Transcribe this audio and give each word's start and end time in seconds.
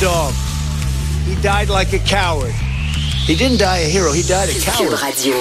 dog. 0.00 0.32
He 1.26 1.34
died 1.42 1.68
like 1.68 1.92
a 1.92 1.98
coward. 1.98 2.52
He 3.26 3.34
didn't 3.34 3.58
die 3.58 3.78
a 3.78 3.88
hero, 3.88 4.12
he 4.12 4.22
died 4.22 4.50
a 4.50 4.60
coward. 4.60 5.00
Radio. 5.00 5.34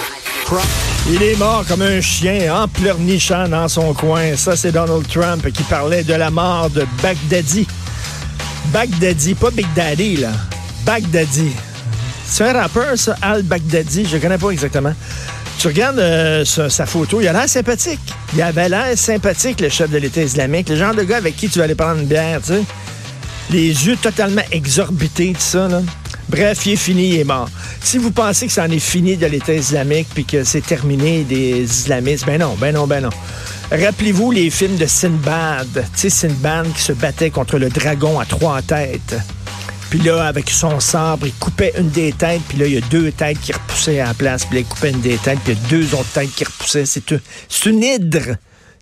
Il 1.10 1.22
est 1.22 1.36
mort 1.38 1.66
comme 1.68 1.82
un 1.82 2.02
chien 2.02 2.54
en 2.54 2.68
pleurnichant 2.68 3.48
dans 3.48 3.68
son 3.68 3.94
coin. 3.94 4.36
Ça, 4.36 4.56
c'est 4.56 4.72
Donald 4.72 5.08
Trump 5.08 5.52
qui 5.52 5.64
parlait 5.64 6.04
de 6.04 6.14
la 6.14 6.30
mort 6.32 6.70
de 6.70 6.86
Baghdadi. 7.02 7.68
Baghdadi, 8.68 9.36
pas 9.36 9.52
Big 9.52 9.68
Daddy, 9.76 10.18
là. 10.18 10.32
Baghdadi. 10.86 11.52
C'est 12.28 12.44
un 12.50 12.54
rappeur, 12.54 12.98
ça, 12.98 13.16
Al 13.22 13.44
Baghdadi. 13.44 14.06
Je 14.06 14.18
connais 14.18 14.38
pas 14.38 14.50
exactement. 14.50 14.94
Tu 15.60 15.68
regardes 15.68 16.00
euh, 16.00 16.46
sa, 16.46 16.70
sa 16.70 16.86
photo, 16.86 17.22
il 17.22 17.28
a 17.28 17.34
l'air 17.34 17.50
sympathique. 17.50 18.00
Il 18.34 18.42
avait 18.42 18.70
l'air 18.70 18.98
sympathique, 18.98 19.62
le 19.62 19.70
chef 19.70 19.90
de 19.90 19.98
l'État 19.98 20.22
islamique. 20.22 20.70
Le 20.70 20.76
genre 20.76 20.94
de 20.94 21.04
gars 21.04 21.18
avec 21.18 21.36
qui 21.36 21.50
tu 21.50 21.60
vas 21.60 21.66
aller 21.66 21.76
prendre 21.76 22.02
une 22.02 22.08
bière, 22.08 22.40
tu 22.42 22.54
sais. 22.54 22.64
Les 23.52 23.88
yeux 23.88 23.98
totalement 24.02 24.42
exorbités, 24.52 25.34
tout 25.34 25.42
ça, 25.42 25.68
là. 25.68 25.82
Bref, 26.28 26.66
il 26.66 26.74
est 26.74 26.78
fini, 26.78 27.10
il 27.10 27.20
est 27.20 27.24
mort. 27.24 27.50
Si 27.82 28.00
vous 28.00 28.10
pensez 28.10 28.48
que 28.48 28.54
ça 28.54 28.64
en 28.64 28.72
est 28.72 28.80
fini 28.80 29.16
de 29.16 29.28
l'État 29.28 29.54
islamique 29.54 30.08
puis 30.14 30.26
que 30.26 30.44
c'est 30.44 30.66
terminé 30.66 31.24
des 31.24 31.64
islamistes, 31.64 32.26
ben 32.26 32.40
non, 32.40 32.56
ben 32.60 32.74
non, 32.74 32.88
ben 32.88 33.02
non. 33.02 33.12
Rappelez-vous 33.72 34.32
les 34.32 34.50
films 34.50 34.78
de 34.78 34.88
Sinbad. 34.88 35.68
Tu 35.94 36.02
sais, 36.02 36.10
Sinbad 36.10 36.72
qui 36.74 36.82
se 36.82 36.94
battait 36.94 37.30
contre 37.30 37.60
le 37.60 37.70
dragon 37.70 38.20
à 38.20 38.26
trois 38.26 38.62
têtes. 38.64 39.16
Puis 39.90 40.00
là, 40.00 40.26
avec 40.26 40.50
son 40.50 40.80
sabre, 40.80 41.28
il 41.28 41.34
coupait 41.34 41.74
une 41.78 41.90
des 41.90 42.12
têtes, 42.12 42.42
puis 42.50 42.58
là, 42.58 42.66
il 42.66 42.74
y 42.74 42.78
a 42.78 42.82
deux 42.82 43.12
têtes 43.12 43.40
qui 43.40 43.54
repoussaient 43.54 44.00
à 44.00 44.08
la 44.08 44.14
place, 44.14 44.46
puis 44.46 44.56
là, 44.56 44.62
il 44.62 44.66
coupait 44.66 44.90
une 44.90 45.02
des 45.02 45.18
têtes, 45.18 45.40
puis 45.44 45.54
il 45.54 45.62
y 45.62 45.66
a 45.66 45.70
deux 45.70 45.94
autres 45.96 46.10
têtes 46.12 46.34
qui 46.36 46.44
repoussaient. 46.44 46.86
C'est 46.86 47.66
une 47.66 47.84
hydre. 47.84 48.36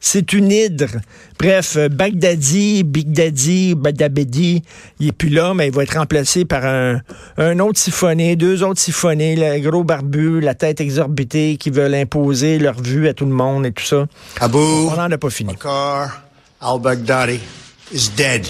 C'est 0.05 0.34
une 0.34 0.52
hydre. 0.52 0.99
Bref, 1.39 1.77
euh, 1.77 1.88
Baghdadi, 1.88 2.84
Big 2.84 3.09
Daddy, 3.13 3.73
Badabedi, 3.73 4.62
il 4.99 5.07
est 5.07 5.12
plus 5.13 5.29
là, 5.29 5.53
mais 5.53 5.67
il 5.67 5.73
va 5.73 5.84
être 5.84 5.98
remplacé 5.98 6.43
par 6.43 6.66
un, 6.66 6.99
un 7.38 7.59
autre 7.59 7.79
siphonné, 7.79 8.35
deux 8.35 8.63
autres 8.63 8.81
siphonnés, 8.81 9.38
le 9.38 9.62
gros 9.62 9.85
barbu, 9.85 10.41
la 10.41 10.55
tête 10.55 10.81
exorbitée, 10.81 11.55
qui 11.57 11.70
veulent 11.70 11.96
imposer 11.96 12.59
leur 12.59 12.81
vue 12.81 13.07
à 13.07 13.13
tout 13.13 13.26
le 13.26 13.31
monde 13.31 13.65
et 13.65 13.71
tout 13.71 13.85
ça. 13.85 14.05
Abu 14.41 14.57
On 14.57 14.93
n'en 14.98 15.09
a 15.09 15.18
pas 15.18 15.29
fini. 15.29 15.55
Al-Baghdadi 16.59 17.40
is 17.93 18.09
dead. 18.09 18.46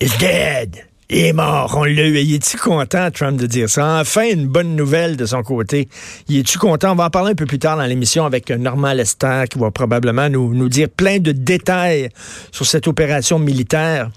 is 0.00 0.10
dead. 0.18 0.89
Il 1.12 1.24
est 1.24 1.32
mort, 1.32 1.74
on 1.76 1.82
l'a 1.82 2.06
eu. 2.06 2.18
Il 2.18 2.34
est-tu 2.36 2.56
content, 2.56 3.10
Trump, 3.10 3.36
de 3.36 3.46
dire 3.46 3.68
ça? 3.68 3.98
Enfin, 4.00 4.30
une 4.30 4.46
bonne 4.46 4.76
nouvelle 4.76 5.16
de 5.16 5.26
son 5.26 5.42
côté. 5.42 5.88
Il 6.28 6.38
est-tu 6.38 6.56
content? 6.56 6.92
On 6.92 6.94
va 6.94 7.06
en 7.06 7.10
parler 7.10 7.32
un 7.32 7.34
peu 7.34 7.46
plus 7.46 7.58
tard 7.58 7.76
dans 7.76 7.84
l'émission 7.84 8.24
avec 8.24 8.48
Normand 8.48 8.92
Lester 8.92 9.42
qui 9.50 9.58
va 9.58 9.72
probablement 9.72 10.28
nous, 10.28 10.54
nous 10.54 10.68
dire 10.68 10.88
plein 10.88 11.18
de 11.18 11.32
détails 11.32 12.10
sur 12.52 12.64
cette 12.64 12.86
opération 12.86 13.40
militaire. 13.40 14.10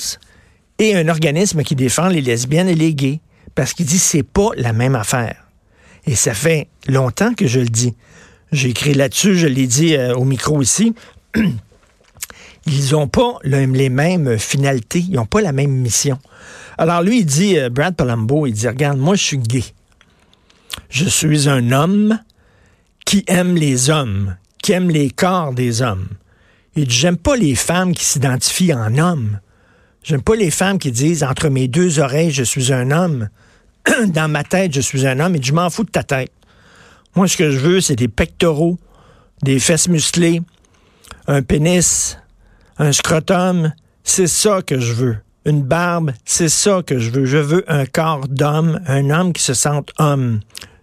et 0.79 0.95
un 0.95 1.07
organisme 1.07 1.61
qui 1.61 1.75
défend 1.75 2.07
les 2.07 2.21
lesbiennes 2.21 2.67
et 2.67 2.73
les 2.75 2.95
gays. 2.95 3.19
Parce 3.53 3.73
qu'il 3.73 3.85
dit, 3.85 3.99
c'est 3.99 4.23
pas 4.23 4.49
la 4.57 4.73
même 4.73 4.95
affaire. 4.95 5.35
Et 6.07 6.15
ça 6.15 6.33
fait 6.33 6.67
longtemps 6.87 7.35
que 7.35 7.45
je 7.45 7.59
le 7.59 7.69
dis. 7.69 7.93
J'ai 8.51 8.69
écrit 8.69 8.95
là-dessus, 8.95 9.37
je 9.37 9.45
l'ai 9.47 9.67
dit 9.67 9.95
euh, 9.95 10.15
au 10.15 10.25
micro 10.25 10.61
ici. 10.63 10.95
Ils 12.65 12.91
n'ont 12.91 13.07
pas 13.07 13.37
le- 13.43 13.65
les 13.65 13.89
mêmes 13.89 14.37
finalités, 14.37 14.99
ils 14.99 15.15
n'ont 15.15 15.25
pas 15.25 15.41
la 15.41 15.51
même 15.51 15.71
mission. 15.71 16.19
Alors 16.77 17.01
lui, 17.01 17.19
il 17.19 17.25
dit, 17.25 17.57
euh, 17.57 17.69
Brad 17.69 17.95
Palumbo, 17.95 18.45
il 18.47 18.53
dit, 18.53 18.67
regarde, 18.67 18.97
moi 18.97 19.15
je 19.15 19.23
suis 19.23 19.37
gay. 19.37 19.63
Je 20.89 21.05
suis 21.05 21.49
un 21.49 21.71
homme 21.71 22.19
qui 23.05 23.23
aime 23.27 23.55
les 23.55 23.89
hommes, 23.89 24.35
qui 24.61 24.71
aime 24.71 24.89
les 24.89 25.09
corps 25.09 25.53
des 25.53 25.81
hommes. 25.81 26.07
Il 26.75 26.87
dit, 26.87 26.95
j'aime 26.95 27.17
pas 27.17 27.35
les 27.35 27.55
femmes 27.55 27.93
qui 27.93 28.05
s'identifient 28.05 28.73
en 28.73 28.97
homme. 28.97 29.39
J'aime 30.03 30.21
pas 30.21 30.35
les 30.35 30.51
femmes 30.51 30.79
qui 30.79 30.91
disent, 30.91 31.23
entre 31.23 31.49
mes 31.49 31.67
deux 31.67 31.99
oreilles, 31.99 32.31
je 32.31 32.43
suis 32.43 32.73
un 32.73 32.91
homme. 32.91 33.29
Dans 34.07 34.29
ma 34.29 34.43
tête, 34.43 34.73
je 34.73 34.81
suis 34.81 35.05
un 35.05 35.19
homme. 35.19 35.35
Et 35.35 35.41
je 35.41 35.53
m'en 35.53 35.69
fous 35.69 35.83
de 35.83 35.91
ta 35.91 36.03
tête. 36.03 36.31
Moi, 37.15 37.27
ce 37.27 37.37
que 37.37 37.51
je 37.51 37.59
veux, 37.59 37.81
c'est 37.81 37.95
des 37.95 38.07
pectoraux, 38.07 38.79
des 39.43 39.59
fesses 39.59 39.89
musclées, 39.89 40.41
un 41.27 41.41
pénis, 41.41 42.17
un 42.77 42.91
scrotum. 42.91 43.73
C'est 44.03 44.27
ça 44.27 44.61
que 44.61 44.79
je 44.79 44.93
veux. 44.93 45.17
Une 45.45 45.63
barbe, 45.63 46.11
c'est 46.23 46.49
ça 46.49 46.81
que 46.85 46.99
je 46.99 47.09
veux. 47.09 47.25
Je 47.25 47.37
veux 47.37 47.63
un 47.67 47.85
corps 47.85 48.27
d'homme, 48.27 48.79
un 48.87 49.09
homme 49.09 49.33
qui 49.33 49.41
se 49.41 49.55
sente 49.55 49.91
homme. 49.97 50.39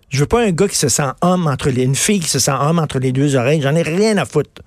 Je 0.09 0.21
veux 0.21 0.27
pas 0.27 0.43
un 0.43 0.51
gars 0.51 0.67
qui 0.67 0.77
se 0.77 0.89
sent 0.89 1.11
homme 1.21 1.47
entre 1.47 1.71
les, 1.71 1.85
une 1.85 1.95
fille 1.95 2.21
qui 2.21 2.29
se 2.29 2.38
sent 2.38 2.55
homme 2.59 2.79
entre 2.79 2.99
les 2.99 3.12
deux 3.12 3.37
oreilles. 3.37 3.61
J'en 3.62 3.75
ai 3.75 3.82
rien 3.82 4.17
à 4.17 4.25
foutre. 4.25 4.62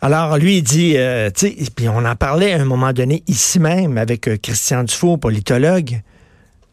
Alors, 0.00 0.38
lui, 0.38 0.58
il 0.58 0.62
dit, 0.62 0.94
euh, 0.96 1.28
tu 1.30 1.48
sais, 1.48 1.70
puis 1.74 1.88
on 1.88 2.04
en 2.04 2.14
parlait 2.14 2.52
à 2.52 2.60
un 2.60 2.64
moment 2.64 2.92
donné 2.92 3.24
ici 3.26 3.58
même 3.58 3.98
avec 3.98 4.28
euh, 4.28 4.36
Christian 4.40 4.84
Dufault, 4.84 5.16
politologue, 5.16 6.00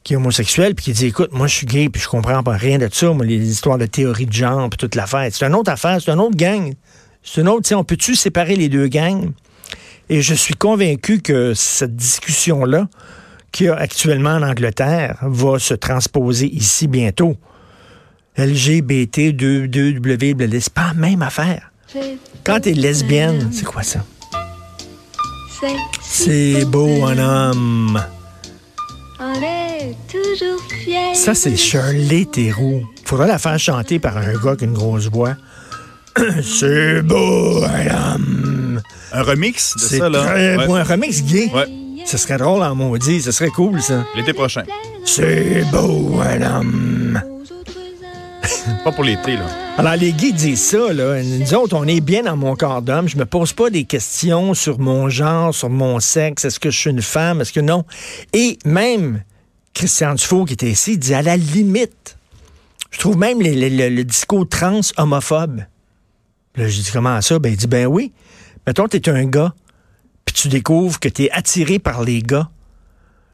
qui 0.04 0.14
est 0.14 0.16
homosexuel, 0.16 0.76
puis 0.76 0.86
qui 0.86 0.94
dit, 0.94 1.08
écoute, 1.08 1.32
moi, 1.34 1.48
je 1.48 1.56
suis 1.56 1.66
gay, 1.66 1.90
puis 1.90 2.00
je 2.00 2.08
comprends 2.08 2.44
pas 2.44 2.54
rien 2.54 2.78
de 2.78 2.88
ça, 2.92 3.12
moi, 3.12 3.26
les 3.26 3.50
histoires 3.50 3.80
de 3.80 3.88
théorie 3.88 4.28
de 4.28 4.34
genre, 4.34 4.70
puis 4.70 4.78
toute 4.78 4.94
l'affaire. 4.94 5.28
C'est 5.32 5.44
une 5.44 5.56
autre 5.56 5.72
affaire, 5.72 6.00
c'est 6.00 6.12
une 6.12 6.20
autre 6.20 6.38
gang. 6.38 6.74
C'est 7.24 7.42
une 7.42 7.48
autre, 7.48 7.74
on 7.74 7.84
peut-tu 7.84 8.16
séparer 8.16 8.56
les 8.56 8.70
deux 8.70 8.88
gangs? 8.88 9.32
Et 10.10 10.22
je 10.22 10.34
suis 10.34 10.54
convaincu 10.54 11.20
que 11.20 11.54
cette 11.54 11.96
discussion-là, 11.96 12.88
qu'il 13.52 13.68
y 13.68 13.70
a 13.70 13.76
actuellement 13.76 14.32
en 14.32 14.44
Angleterre, 14.44 15.18
va 15.24 15.60
se 15.60 15.74
transposer 15.74 16.48
ici 16.48 16.88
bientôt. 16.88 17.38
LGBT, 18.38 19.32
2, 19.32 19.68
2 19.68 19.94
W, 19.94 20.60
c'est 20.60 20.74
pas 20.74 20.88
la 20.88 20.94
même 20.94 21.22
affaire. 21.22 21.72
Quand 22.44 22.60
t'es 22.60 22.74
lesbienne, 22.74 23.50
c'est 23.52 23.66
quoi 23.66 23.84
ça? 23.84 24.04
C'est 26.02 26.66
beau 26.66 27.06
un 27.06 27.18
homme. 27.18 28.04
On 29.20 29.42
est 29.42 29.96
toujours 30.12 30.62
fiers. 30.70 31.16
Ça, 31.16 31.34
c'est 31.34 31.56
Shirley 31.56 32.26
Theroux. 32.26 32.84
faudrait 33.06 33.28
la 33.28 33.40
faire 33.40 33.58
chanter 33.58 34.00
par 34.00 34.18
un 34.18 34.34
gars 34.34 34.56
qui 34.56 34.66
a 34.66 34.68
une 34.68 34.74
grosse 34.74 35.10
voix. 35.10 35.36
C'est 36.44 37.02
beau, 37.02 37.60
madame. 37.62 38.45
Un 39.18 39.24
remix 39.24 39.74
de 39.76 39.82
C'est 39.82 39.98
ça, 40.00 40.10
là. 40.10 40.24
très 40.26 40.58
Ouais. 40.68 40.80
Un 40.80 40.84
remix 40.84 41.24
gay. 41.24 41.50
Ouais. 41.54 41.68
Ce 42.06 42.18
serait 42.18 42.38
drôle 42.38 42.62
en 42.64 42.76
maudit. 42.76 43.22
Ce 43.22 43.32
serait 43.32 43.50
cool, 43.50 43.82
ça. 43.82 44.06
L'été 44.16 44.34
prochain. 44.34 44.64
C'est 45.06 45.64
beau, 45.72 46.10
madame. 46.10 47.22
Pas 48.84 48.92
pour 48.92 49.04
l'été, 49.04 49.36
là. 49.38 49.46
Alors, 49.78 49.96
les 49.96 50.12
gays 50.14 50.32
disent 50.32 50.62
ça, 50.62 50.94
là. 50.94 51.22
Nous 51.24 51.54
autres, 51.56 51.76
on 51.76 51.86
est 51.88 52.02
bien 52.02 52.24
dans 52.24 52.36
mon 52.38 52.56
corps 52.56 52.82
d'homme. 52.82 53.08
Je 53.08 53.18
me 53.18 53.26
pose 53.26 53.54
pas 53.54 53.70
des 53.70 53.86
questions 53.86 54.54
sur 54.54 54.80
mon 54.80 55.10
genre, 55.10 55.54
sur 55.54 55.70
mon 55.70 56.00
sexe. 56.00 56.46
Est-ce 56.46 56.60
que 56.60 56.70
je 56.70 56.78
suis 56.80 56.90
une 56.92 57.02
femme? 57.02 57.42
Est-ce 57.42 57.54
que 57.54 57.60
non? 57.60 57.86
Et 58.34 58.58
même 58.66 59.24
Christian 59.74 60.14
Dufault, 60.14 60.46
qui 60.46 60.54
était 60.54 60.70
ici, 60.70 60.98
dit 60.98 61.14
à 61.14 61.22
la 61.22 61.38
limite, 61.38 62.18
je 62.92 63.00
trouve 63.00 63.18
même 63.18 63.42
les- 63.42 63.70
le, 63.70 63.90
le 63.90 64.04
discours 64.04 64.48
trans 64.48 64.82
homophobe. 64.98 65.62
Là, 66.56 66.68
j'ai 66.68 66.82
dit 66.84 66.92
comment 66.94 67.20
ça? 67.22 67.40
Ben, 67.40 67.50
il 67.52 67.58
dit, 67.58 67.68
ben 67.68 67.88
oui. 67.88 68.14
Mettons, 68.68 68.88
t'es 68.88 69.10
un 69.10 69.26
gars, 69.26 69.54
puis 70.26 70.36
tu 70.36 70.48
découvres 70.48 71.00
que 71.00 71.10
t'es 71.10 71.30
attiré 71.32 71.80
par 71.80 72.04
les 72.04 72.22
gars. 72.22 72.50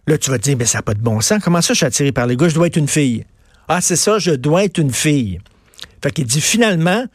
Là, 0.08 0.18
tu 0.18 0.30
vas 0.30 0.38
te 0.38 0.44
dire, 0.44 0.58
ben, 0.58 0.68
ça 0.68 0.80
n'a 0.80 0.82
pas 0.82 0.94
de 0.94 1.00
bon 1.00 1.22
sens. 1.22 1.42
Comment 1.44 1.62
ça, 1.62 1.74
je 1.74 1.78
suis 1.78 1.86
attiré 1.86 2.12
par 2.12 2.28
les 2.28 2.36
gars? 2.36 2.50
Je 2.50 2.56
dois 2.56 2.68
être 2.68 2.78
une 2.78 2.88
fille. 2.88 3.26
Ah, 3.68 3.82
c'est 3.82 3.96
ça, 3.96 4.20
je 4.20 4.32
dois 4.32 4.66
être 4.66 4.78
une 4.80 4.92
fille. 4.92 5.40
Fait 6.04 6.12
qu'il 6.12 6.26
dit 6.26 6.42
finalement, 6.42 7.06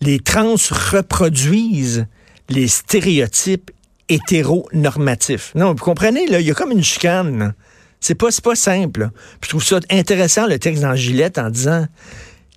les 0.00 0.18
trans 0.20 0.54
reproduisent 0.70 2.06
les 2.48 2.68
stéréotypes 2.68 3.70
hétéronormatifs. 4.08 5.52
Non, 5.54 5.72
vous 5.72 5.84
comprenez, 5.84 6.26
là, 6.26 6.40
il 6.40 6.46
y 6.46 6.50
a 6.50 6.54
comme 6.54 6.72
une 6.72 6.82
chicane. 6.82 7.54
C'est 8.00 8.14
pas, 8.14 8.28
pas 8.42 8.54
simple. 8.54 9.10
Puis 9.40 9.44
je 9.44 9.48
trouve 9.48 9.64
ça 9.64 9.80
intéressant, 9.90 10.46
le 10.46 10.58
texte 10.58 10.82
dans 10.82 10.94
Gillette, 10.94 11.38
en 11.38 11.50
disant 11.50 11.86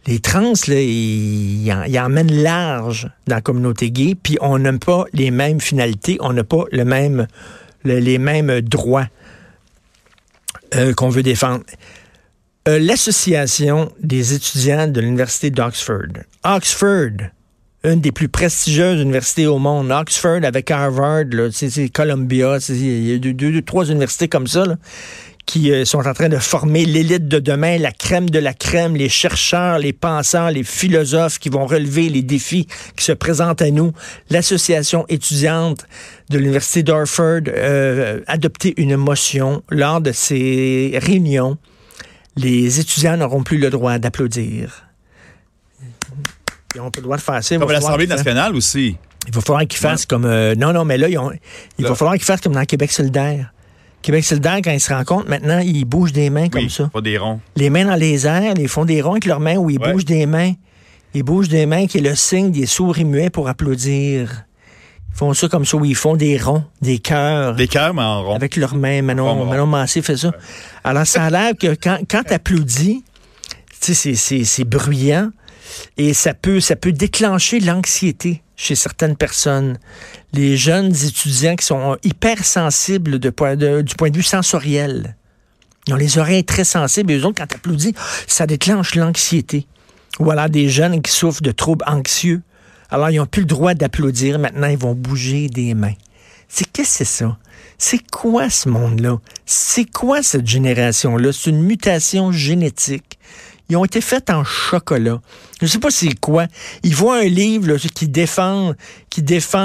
les 0.06 0.20
trans, 0.20 0.54
là, 0.68 0.76
ils, 0.82 1.66
ils 1.66 1.72
en- 1.74 1.84
ils 1.84 2.00
emmènent 2.00 2.32
large 2.44 3.10
dans 3.28 3.36
la 3.36 3.42
communauté 3.42 3.92
gay, 3.92 4.16
puis 4.22 4.38
on 4.42 4.58
n'a 4.60 4.74
pas 4.74 5.06
les 5.14 5.32
mêmes 5.32 5.60
finalités, 5.60 6.18
on 6.22 6.32
n'a 6.34 6.44
pas 6.44 6.64
les 6.72 6.86
mêmes 8.18 8.62
droits 8.62 9.08
euh, 10.76 10.94
qu'on 10.94 11.10
veut 11.10 11.24
défendre. 11.24 11.64
Euh, 12.68 12.80
L'Association 12.80 13.92
des 14.02 14.34
étudiants 14.34 14.88
de 14.88 15.00
l'Université 15.02 15.50
d'Oxford. 15.50 16.08
Oxford, 16.44 17.30
une 17.84 18.02
des 18.02 18.12
plus 18.12 18.28
prestigieuses 18.28 19.02
universités 19.02 19.48
au 19.48 19.58
monde. 19.60 19.92
Oxford 19.92 20.40
avec 20.44 20.70
Harvard, 20.72 21.24
Columbia, 21.94 22.58
il 22.70 23.08
y 23.08 23.14
a 23.14 23.18
deux, 23.20 23.34
deux- 23.34 23.62
trois 23.62 23.86
universités 23.90 24.28
comme 24.28 24.48
ça, 24.48 24.66
qui 25.48 25.72
euh, 25.72 25.86
sont 25.86 26.06
en 26.06 26.14
train 26.14 26.30
de 26.30 26.38
former 26.38 26.86
l'élite 26.86 27.28
de 27.28 27.40
demain, 27.40 27.78
la 27.80 27.92
crème 27.94 28.30
de 28.30 28.38
la 28.38 28.54
crème, 28.54 28.96
les 28.96 29.10
chercheurs, 29.10 29.80
les 29.80 29.94
penseurs, 29.94 30.52
les 30.52 30.64
philosophes 30.64 31.40
qui 31.40 31.50
vont 31.50 31.66
relever 31.66 32.10
les 32.10 32.22
défis 32.22 32.68
qui 32.96 33.04
se 33.06 33.14
présentent 33.14 33.62
à 33.64 33.72
nous. 33.72 33.94
L'association 34.30 35.06
étudiante 35.10 35.88
de 36.30 36.38
l'Université 36.38 36.84
d'Oxford 36.84 37.42
euh, 37.48 38.20
a 38.28 38.34
adopté 38.34 38.74
une 38.78 38.98
motion 38.98 39.64
lors 39.70 40.02
de 40.02 40.12
ces 40.12 41.00
réunions. 41.02 41.58
Les 42.36 42.80
étudiants 42.80 43.18
n'auront 43.18 43.42
plus 43.42 43.58
le 43.58 43.70
droit 43.72 43.98
d'applaudir. 43.98 44.84
Ils 46.76 46.80
n'ont 46.82 46.92
pas 46.92 47.00
le 47.00 47.04
droit 47.04 47.18
de 47.18 47.22
faire 47.22 47.44
ça. 47.44 47.56
Il 47.56 47.58
va 47.60 47.66
Comme 47.66 47.74
falloir 47.74 47.92
l'Assemblée 47.98 48.06
qu'ils 48.06 48.16
fassent- 48.18 48.26
nationale 48.26 48.56
aussi. 48.56 48.98
il 49.28 49.34
va 49.34 49.42
falloir 49.42 49.66
qu'ils 49.66 49.80
fassent 49.80 50.06
comme. 50.06 50.26
euh, 50.26 50.56
non, 50.56 50.74
non, 50.74 50.86
mais 50.86 50.98
là, 50.98 51.08
ils 51.10 51.18
ont- 51.18 51.32
il 51.80 51.84
Là. 51.84 51.90
va 51.90 51.96
falloir 51.96 52.16
qu'ils 52.16 52.26
fassent 52.26 52.42
comme 52.42 52.54
dans 52.54 52.66
Québec 52.66 52.92
solidaire. 52.92 53.54
Québec 54.02 54.24
solidaire, 54.24 54.60
quand 54.64 54.72
ils 54.72 54.80
se 54.80 54.94
rencontrent, 54.94 55.28
maintenant, 55.30 55.60
ils 55.60 55.84
bougent 55.84 56.14
des 56.14 56.30
mains 56.30 56.48
comme 56.50 56.64
oui, 56.64 56.70
ça. 56.70 56.90
pas 56.94 57.02
des 57.02 57.18
ronds. 57.18 57.40
Les 57.56 57.70
mains 57.70 57.86
dans 57.86 57.96
les 57.96 58.26
airs, 58.26 58.54
ils 58.58 58.68
font 58.70 58.86
des 58.86 59.02
ronds 59.02 59.12
avec 59.14 59.26
leurs 59.26 59.40
mains 59.40 59.58
où 59.58 59.70
ils 59.70 59.80
Ouais. 59.80 59.92
bougent 59.92 60.06
des 60.06 60.26
mains. 60.26 60.54
Ils 61.14 61.24
bougent 61.24 61.50
des 61.50 61.66
mains 61.66 61.88
qui 61.88 61.98
est 61.98 62.02
le 62.02 62.16
signe 62.16 62.52
des 62.52 62.66
sourds 62.68 62.98
et 63.00 63.04
muets 63.04 63.30
pour 63.30 63.50
applaudir. 63.50 64.44
Ils 65.14 65.18
font 65.18 65.34
ça 65.34 65.48
comme 65.50 65.66
ça, 65.66 65.78
où 65.78 65.84
ils 65.84 65.96
font 65.96 66.16
des 66.16 66.38
ronds, 66.38 66.64
des 66.82 67.00
cœurs. 67.00 67.56
Des 67.56 67.68
cœurs, 67.68 67.94
mais 67.94 68.04
en 68.04 68.24
rond. 68.24 68.36
Avec 68.36 68.56
leurs 68.56 68.76
mains. 68.76 69.02
Manon. 69.02 69.46
Manon 69.46 69.66
Massé 69.66 70.02
fait 70.02 70.16
ça. 70.16 70.32
Alors, 70.84 71.08
ça 71.08 71.24
a 71.24 71.30
l'air 71.30 71.52
que 71.60 71.76
quand, 71.76 71.98
quand 72.10 72.22
tu 72.24 72.34
applaudis, 72.34 73.04
tu 73.82 73.94
sais, 73.94 73.94
c'est- 73.94 74.16
c'est 74.16 74.44
c'est 74.44 74.64
bruyant 74.64 75.30
et 75.98 76.14
ça 76.14 76.34
peut, 76.34 76.60
ça 76.60 76.76
peut 76.76 76.92
déclencher 76.92 77.60
l'anxiété 77.60 78.42
chez 78.58 78.76
certaines 78.76 79.16
personnes. 79.16 79.78
Les 80.34 80.58
jeunes 80.58 80.94
étudiants 80.94 81.56
qui 81.56 81.66
sont 81.66 81.96
hypersensibles 82.04 83.20
de, 83.20 83.30
de- 83.56 83.82
du 83.82 83.96
point 83.96 84.10
de 84.10 84.18
vue 84.18 84.24
sensoriel. 84.24 85.16
Ils 85.88 85.94
ont 85.94 85.98
les 85.98 86.18
oreilles 86.18 86.44
très 86.44 86.66
sensibles 86.66 87.12
et 87.14 87.20
eux 87.20 87.26
autres, 87.26 87.38
quand 87.38 87.56
applaudis, 87.56 87.94
ça 88.28 88.46
déclenche 88.46 88.96
l'anxiété. 88.96 89.66
Ou 90.20 90.32
alors 90.32 90.50
des 90.50 90.68
jeunes 90.68 91.02
qui 91.02 91.12
souffrent 91.12 91.42
de 91.44 91.52
troubles 91.52 91.86
anxieux. 91.88 92.42
Alors, 92.90 93.10
ils 93.10 93.18
n'ont 93.18 93.26
plus 93.26 93.42
le 93.42 93.48
droit 93.48 93.74
d'applaudir. 93.74 94.40
Maintenant, 94.40 94.68
ils 94.68 94.78
vont 94.78 94.96
bouger 94.96 95.48
des 95.48 95.74
mains. 95.76 95.94
C'est 96.50 96.66
qu'est-ce 96.72 97.00
que 97.00 97.06
c'est 97.06 97.06
ça? 97.06 97.38
C'est 97.78 98.00
quoi 98.10 98.50
ce 98.50 98.68
monde-là? 98.70 99.20
C'est 99.46 99.86
quoi 99.86 100.24
cette 100.24 100.48
génération-là? 100.48 101.32
C'est 101.32 101.52
une 101.52 101.62
mutation 101.62 102.32
génétique. 102.32 103.17
Ils 103.70 103.76
ont 103.76 103.84
été 103.84 104.00
faits 104.00 104.30
en 104.30 104.44
chocolat. 104.44 105.20
Je 105.62 105.68
sais 105.68 105.80
pas 105.80 105.92
c'est 105.92 106.18
quoi. 106.20 106.48
Ils 106.84 106.96
voient 106.96 107.18
un 107.18 107.28
livre 107.28 107.76
qui 107.78 108.08
défend, 108.08 108.74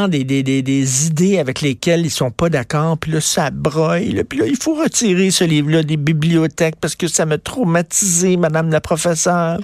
des, 0.09 1.07
idées 1.07 1.39
avec 1.39 1.61
lesquelles 1.61 2.05
ils 2.05 2.11
sont 2.11 2.31
pas 2.31 2.49
d'accord, 2.49 2.99
puis 2.99 3.13
là, 3.13 3.21
ça 3.21 3.51
broille. 3.51 4.25
Puis 4.29 4.39
là, 4.39 4.47
il 4.47 4.57
faut 4.57 4.75
retirer 4.75 5.31
ce 5.31 5.45
livre-là 5.45 5.83
des 5.83 5.97
bibliothèques 5.97 6.77
parce 6.81 6.97
que 6.97 7.07
ça 7.07 7.27
m'a 7.27 7.39
traumatisé, 7.39 8.37
Madame 8.37 8.71
la 8.71 8.81
professeure. 8.81 9.61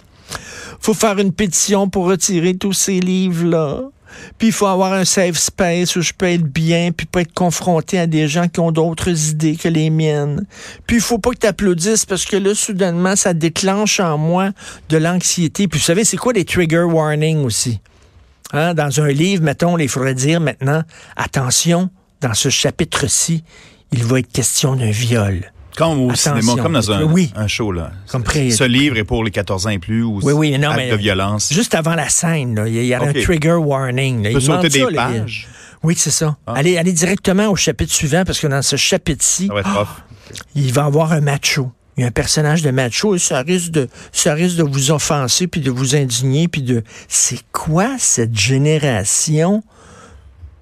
faut 0.81 0.95
faire 0.95 1.19
une 1.19 1.33
pétition 1.33 1.89
pour 1.89 2.07
retirer 2.07 2.57
tous 2.57 2.75
ces 2.75 3.01
livres-là. 3.01 3.91
Puis 4.39 4.49
il 4.49 4.53
faut 4.53 4.67
avoir 4.67 4.93
un 4.93 5.05
safe 5.05 5.37
space 5.37 5.97
où 5.97 6.03
je 6.03 6.13
peux 6.13 6.27
être 6.27 6.45
bien, 6.45 6.91
puis 6.93 7.07
pas 7.07 7.23
être 7.23 7.35
confronté 7.35 7.99
à 7.99 8.07
des 8.07 8.29
gens 8.29 8.49
qui 8.49 8.61
ont 8.61 8.73
d'autres 8.73 9.31
idées 9.31 9.57
que 9.57 9.69
les 9.69 9.91
miennes. 9.91 10.45
Puis 10.87 10.97
il 10.97 11.03
faut 11.03 11.19
pas 11.19 11.31
que 11.31 11.39
tu 11.39 11.47
applaudisses 11.47 12.07
parce 12.07 12.25
que 12.25 12.37
là, 12.37 12.55
soudainement, 12.55 13.17
ça 13.17 13.35
déclenche 13.35 14.01
en 14.01 14.19
moi 14.19 14.51
de 14.89 14.97
l'anxiété. 14.97 15.69
Puis 15.69 15.79
vous 15.79 15.85
savez, 15.85 16.05
c'est 16.05 16.17
quoi 16.17 16.33
les 16.33 16.45
trigger 16.45 16.83
warnings 16.83 17.45
aussi? 17.45 17.81
Hein, 18.53 18.75
Dans 18.75 19.01
un 19.01 19.09
livre, 19.09 19.43
mettons, 19.43 19.77
il 19.79 19.89
faudrait 19.89 20.15
dire 20.15 20.41
maintenant, 20.41 20.83
attention, 21.17 21.91
dans 22.21 22.35
ce 22.35 22.49
chapitre-ci, 22.49 23.45
il 23.93 24.05
va 24.05 24.21
être 24.21 24.33
question 24.33 24.77
d'un 24.77 24.91
viol. 24.91 25.53
Comme 25.79 26.01
au 26.01 26.11
Attention. 26.11 26.41
cinéma, 26.41 26.63
comme 26.63 26.73
dans 26.75 26.91
un, 26.93 27.03
Oui. 27.05 27.33
un 27.37 27.47
show. 27.47 27.71
Là. 27.73 27.93
Comme 28.11 28.25
Ce 28.27 28.65
livre 28.65 28.97
est 28.99 29.05
pour 29.05 29.23
les 29.25 29.31
14 29.31 29.67
ans 29.67 29.71
et 29.71 29.79
plus 29.79 30.03
ou 30.03 30.19
Oui, 30.23 30.33
oui, 30.33 30.59
non, 30.59 30.75
mais- 30.75 30.91
de 30.91 30.97
violence. 30.97 31.53
Juste 31.53 31.75
avant 31.75 31.95
la 31.95 32.09
scène, 32.09 32.57
là, 32.57 32.67
il 32.69 32.85
y 32.85 32.93
a, 32.93 33.01
un 33.01 33.13
trigger 33.13 33.53
warning. 33.55 34.23
là. 34.25 34.31
Peut 34.31 34.39
Il 34.41 34.45
demande 34.47 34.63
sauter 34.63 34.69
des 34.71 34.85
ça, 34.85 34.91
là, 34.91 35.11
il- 35.15 35.21
pages. 35.23 35.49
Oui, 35.85 35.95
c'est 35.97 36.11
ça. 36.11 36.37
Ah. 36.47 36.55
Allez, 36.57 36.77
allez 36.77 36.93
directement 36.93 37.47
au 37.47 37.55
chapitre 37.57 37.93
suivant 37.95 38.25
parce 38.27 38.41
que 38.41 38.49
dans 38.49 38.63
ce 38.63 38.75
chapitre-ci, 38.77 39.49
il 40.57 40.73
va 40.73 40.83
y 40.83 40.85
avoir 40.85 41.13
un 41.13 41.21
macho. 41.21 41.71
Il 41.97 42.03
y 42.03 42.05
a 42.05 42.09
un 42.09 42.13
personnage 42.13 42.63
de 42.63 42.71
macho 42.71 43.15
et 43.15 43.19
ça 43.19 43.41
risque 43.43 43.71
de, 43.71 43.89
ça 44.13 44.35
risque 44.35 44.57
de 44.57 44.63
vous 44.65 44.91
offenser 44.91 45.47
puis 45.47 45.61
de 45.61 45.71
vous 45.71 45.95
indigner 45.97 46.49
puis 46.49 46.63
de. 46.63 46.83
C'est 47.09 47.41
quoi 47.53 47.91
cette 47.99 48.37
génération 48.37 49.63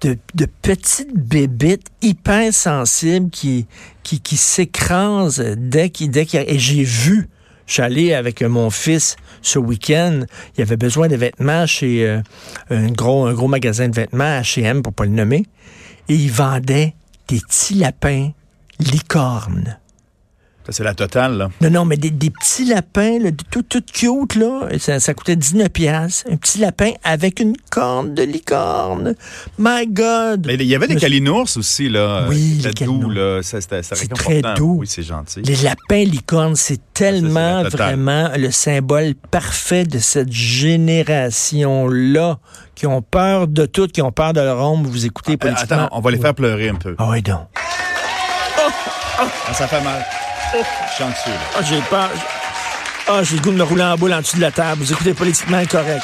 de, 0.01 0.17
petites 0.61 1.15
bébites 1.15 1.87
hyper 2.01 2.53
sensibles 2.53 3.29
qui, 3.29 3.65
qui, 4.03 4.37
s'écrasent 4.37 5.43
dès 5.57 5.89
qu'il 5.89 6.11
dès 6.11 6.27
a- 6.35 6.49
Et 6.49 6.59
j'ai 6.59 6.83
vu, 6.83 7.29
je 7.65 7.73
suis 7.73 7.81
allé 7.81 8.13
avec 8.13 8.41
mon 8.43 8.69
fils 8.69 9.15
ce 9.41 9.59
week-end, 9.59 10.21
il 10.57 10.61
avait 10.61 10.77
besoin 10.77 11.07
de 11.07 11.15
vêtements 11.15 11.65
chez 11.65 12.07
euh, 12.07 12.21
un, 12.69 12.87
gros, 12.87 13.25
un 13.25 13.33
gros 13.33 13.47
magasin 13.47 13.87
de 13.89 13.95
vêtements, 13.95 14.39
H&M 14.41 14.81
pour 14.83 14.93
pas 14.93 15.05
le 15.05 15.11
nommer, 15.11 15.45
et 16.09 16.15
il 16.15 16.31
vendait 16.31 16.93
des 17.27 17.39
petits 17.39 17.75
lapins 17.75 18.29
licornes. 18.79 19.77
C'est 20.69 20.83
la 20.83 20.93
totale. 20.93 21.37
Là. 21.37 21.49
Non, 21.61 21.69
non, 21.69 21.85
mais 21.85 21.95
des, 21.97 22.09
des 22.09 22.29
petits 22.29 22.65
lapins, 22.65 23.19
là, 23.19 23.29
tout, 23.51 23.61
tout 23.63 23.81
cute, 23.81 24.35
là. 24.35 24.67
Ça, 24.79 24.99
ça 24.99 25.13
coûtait 25.13 25.35
19 25.35 25.69
piastres. 25.69 26.25
Un 26.31 26.35
petit 26.35 26.59
lapin 26.59 26.91
avec 27.03 27.39
une 27.39 27.55
corne 27.69 28.13
de 28.13 28.23
licorne. 28.23 29.15
My 29.57 29.87
God! 29.87 30.45
Mais 30.45 30.55
il 30.55 30.63
y 30.63 30.75
avait 30.75 30.87
des 30.87 30.95
calinours 30.97 31.49
aussi. 31.57 31.89
Là, 31.89 32.25
Oui, 32.29 32.59
C'était 32.61 32.85
les 32.85 32.91
doux. 32.91 33.09
Là. 33.09 33.39
C'était 33.43 33.81
très 34.13 34.41
doux. 34.55 34.77
Oui, 34.79 34.87
c'est 34.87 35.03
gentil. 35.03 35.41
Les 35.41 35.55
lapins 35.57 36.03
licornes, 36.03 36.55
c'est 36.55 36.79
tellement, 36.93 37.63
vraiment 37.63 38.29
le 38.37 38.51
symbole 38.51 39.13
parfait 39.31 39.83
de 39.85 39.99
cette 39.99 40.31
génération-là, 40.31 42.39
qui 42.75 42.85
ont 42.87 43.01
peur 43.01 43.47
de 43.47 43.65
tout, 43.65 43.87
qui 43.87 44.01
ont 44.01 44.11
peur 44.11 44.33
de 44.33 44.41
leur 44.41 44.59
ombre. 44.59 44.89
Vous 44.89 45.05
écoutez 45.05 45.33
Euh, 45.33 45.37
politiquement. 45.37 45.85
Attends, 45.85 45.97
on 45.97 46.01
va 46.01 46.11
les 46.11 46.17
faire 46.19 46.33
pleurer 46.35 46.69
un 46.69 46.75
peu. 46.75 46.95
Ah 46.97 47.07
oui, 47.09 47.21
donc. 47.21 47.47
Ah, 49.19 49.27
ça 49.53 49.67
fait 49.67 49.81
mal. 49.83 50.05
Là. 50.53 50.63
Ah, 51.57 51.61
j'ai 51.61 51.81
peur. 51.81 52.09
Ah, 53.07 53.23
j'ai 53.23 53.35
le 53.35 53.41
goût 53.41 53.51
de 53.51 53.57
me 53.57 53.63
rouler 53.63 53.83
en 53.83 53.95
boule 53.95 54.13
en 54.13 54.21
dessous 54.21 54.37
de 54.37 54.41
la 54.41 54.51
table. 54.51 54.81
Vous 54.81 54.91
écoutez 54.91 55.13
politiquement 55.13 55.57
incorrect. 55.57 56.03